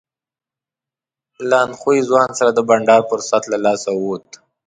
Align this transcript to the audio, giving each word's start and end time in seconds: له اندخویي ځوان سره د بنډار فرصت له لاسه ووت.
له 1.49 1.57
اندخویي 1.65 2.01
ځوان 2.09 2.29
سره 2.39 2.51
د 2.53 2.59
بنډار 2.69 3.01
فرصت 3.09 3.43
له 3.51 3.57
لاسه 3.65 3.89
ووت. 3.95 4.27